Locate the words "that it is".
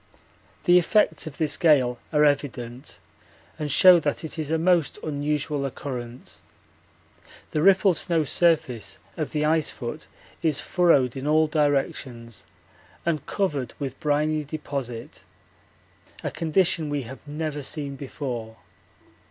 3.99-4.49